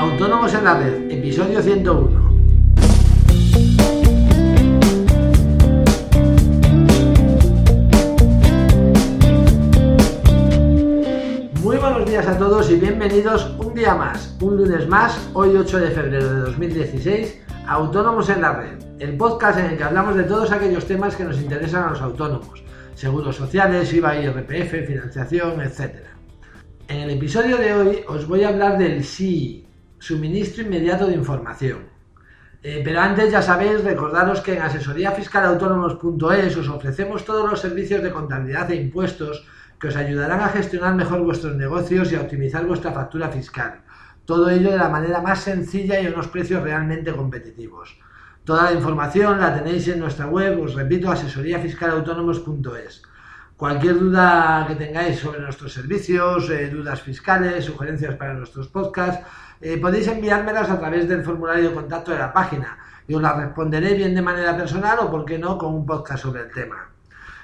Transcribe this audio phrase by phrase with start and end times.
[0.00, 2.20] Autónomos en la Red, episodio 101.
[11.62, 15.78] Muy buenos días a todos y bienvenidos un día más, un lunes más, hoy 8
[15.78, 20.24] de febrero de 2016, Autónomos en la Red, el podcast en el que hablamos de
[20.24, 22.64] todos aquellos temas que nos interesan a los autónomos,
[22.94, 25.96] seguros sociales, IVA y RPF, financiación, etc.
[26.88, 29.66] En el episodio de hoy os voy a hablar del SI,
[30.00, 31.88] suministro inmediato de información.
[32.62, 38.10] Eh, pero antes ya sabéis, recordaros que en asesoríafiscalautónomos.es os ofrecemos todos los servicios de
[38.10, 39.46] contabilidad e impuestos
[39.78, 43.80] que os ayudarán a gestionar mejor vuestros negocios y a optimizar vuestra factura fiscal.
[44.26, 47.98] Todo ello de la manera más sencilla y a unos precios realmente competitivos.
[48.44, 53.02] Toda la información la tenéis en nuestra web, os repito, asesoríafiscalautónomos.es.
[53.60, 59.22] Cualquier duda que tengáis sobre nuestros servicios, eh, dudas fiscales, sugerencias para nuestros podcasts,
[59.60, 63.36] eh, podéis enviármelas a través del formulario de contacto de la página y os las
[63.36, 66.88] responderé bien de manera personal o, por qué no, con un podcast sobre el tema.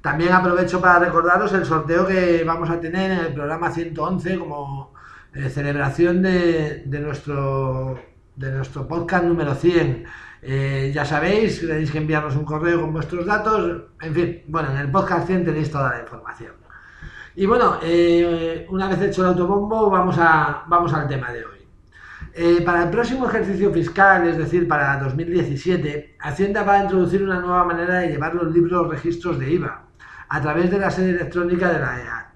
[0.00, 4.94] También aprovecho para recordaros el sorteo que vamos a tener en el programa 111 como
[5.34, 8.00] eh, celebración de, nuestro,
[8.38, 10.04] de nuestro podcast número 100.
[10.40, 13.82] Eh, ya sabéis, tenéis que enviarnos un correo con vuestros datos.
[14.00, 16.52] En fin, bueno, en el podcast 100 tenéis toda la información.
[17.34, 17.78] Y bueno,
[18.70, 21.58] una vez hecho el autobombo, vamos, a, vamos al tema de hoy.
[22.40, 27.40] Eh, para el próximo ejercicio fiscal, es decir, para 2017, Hacienda va a introducir una
[27.40, 29.86] nueva manera de llevar los libros registros de IVA
[30.28, 32.27] a través de la sede electrónica de la EAT.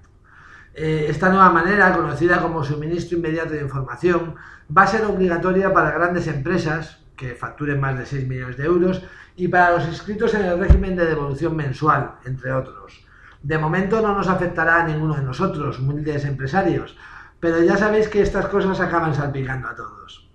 [0.73, 4.35] Eh, esta nueva manera, conocida como suministro inmediato de información,
[4.75, 9.03] va a ser obligatoria para grandes empresas que facturen más de 6 millones de euros
[9.35, 13.05] y para los inscritos en el régimen de devolución mensual, entre otros.
[13.43, 16.97] De momento no nos afectará a ninguno de nosotros, humildes empresarios,
[17.39, 20.29] pero ya sabéis que estas cosas acaban salpicando a todos.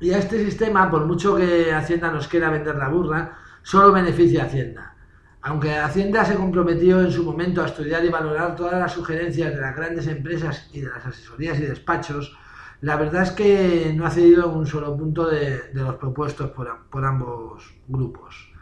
[0.00, 4.44] Y a este sistema, por mucho que Hacienda nos quiera vender la burra, solo beneficia
[4.44, 4.94] a Hacienda.
[5.42, 9.60] Aunque Hacienda se comprometió en su momento a estudiar y valorar todas las sugerencias de
[9.60, 12.36] las grandes empresas y de las asesorías y despachos,
[12.82, 17.04] la verdad es que no ha cedido en un solo punto de, los propuestos por,
[17.04, 18.52] ambos grupos.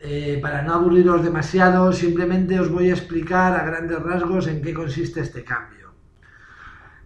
[0.00, 4.74] Eh, para no aburriros demasiado, simplemente os voy a explicar a grandes rasgos en qué
[4.74, 5.81] consiste este cambio.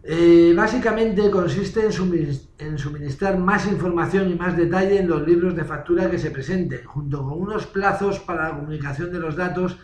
[0.09, 6.09] Eh, básicamente consiste en, suministrar más información y más detalle en los libros de factura
[6.09, 9.77] que se presenten, junto con unos plazos para la comunicación de los datos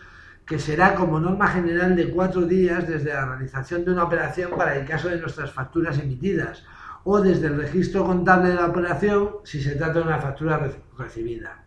[0.45, 4.77] que será como norma general de cuatro días desde la realización de una operación para
[4.77, 6.63] el caso de nuestras facturas emitidas
[7.03, 11.65] o desde el registro contable de la operación si se trata de una factura recibida.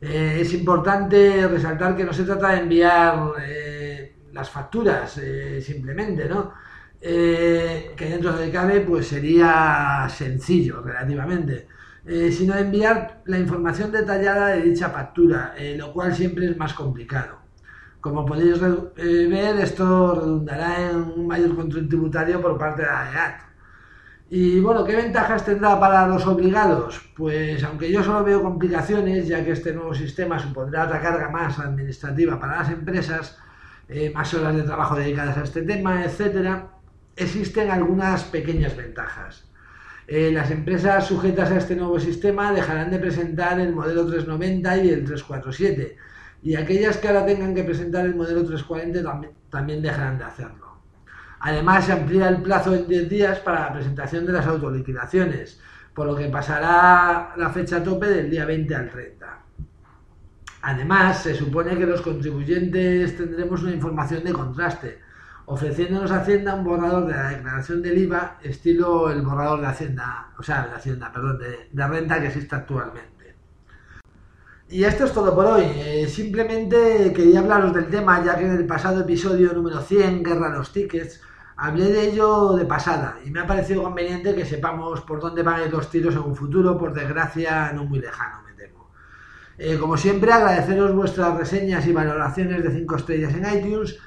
[0.00, 5.20] Eh, es importante resaltar que no se trata de enviar eh, las facturas
[5.60, 6.52] simplemente, ¿no?
[7.00, 11.68] Eh, que dentro de cabe pues sería sencillo relativamente,
[12.04, 16.74] eh, sino enviar la información detallada de dicha factura, eh, lo cual siempre es más
[16.74, 17.38] complicado.
[18.00, 23.40] Como podéis ver, esto redundará en un mayor control tributario por parte de la EAT.
[24.30, 27.00] Y bueno, ¿qué ventajas tendrá para los obligados?
[27.16, 31.58] Pues aunque yo solo veo complicaciones, ya que este nuevo sistema supondrá otra carga más
[31.58, 33.38] administrativa para las empresas,
[34.14, 36.77] más horas de trabajo dedicadas a este tema, etcétera,
[37.18, 39.44] existen algunas pequeñas ventajas.
[40.06, 44.88] Eh, las empresas sujetas a este nuevo sistema dejarán de presentar el modelo 390 y
[44.88, 45.96] el 347
[46.42, 50.78] y aquellas que ahora tengan que presentar el modelo 340 también, dejarán de hacerlo.
[51.40, 55.60] Además, se amplía el plazo en 10 días para la presentación de las autoliquidaciones,
[55.94, 59.38] por lo que pasará la fecha tope del día 20 al 30.
[60.62, 64.98] Además, se supone que los contribuyentes tendremos una información de contraste,
[65.48, 70.42] ofreciéndonos Hacienda un borrador de la declaración del IVA estilo el borrador de Hacienda, o
[70.42, 73.34] sea, de Hacienda, perdón, de, renta que existe actualmente.
[74.68, 75.64] Y esto es todo por hoy.
[75.64, 80.48] Eh, simplemente quería hablaros del tema, ya que en el pasado episodio número 100, Guerra
[80.48, 81.22] a los Tickets,
[81.56, 85.62] hablé de ello de pasada y me ha parecido conveniente que sepamos por dónde van
[85.62, 88.90] a los tiros en un futuro, por desgracia no muy lejano, me temo.
[89.56, 93.98] Eh, como siempre, agradeceros vuestras reseñas y valoraciones de 5 estrellas en iTunes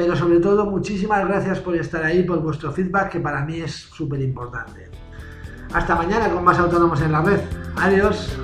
[0.00, 3.72] pero sobre todo muchísimas gracias por estar ahí, por vuestro feedback que para mí es
[3.72, 4.88] súper importante.
[5.74, 7.40] Hasta mañana con más autónomos en la red.
[7.76, 8.34] Adiós.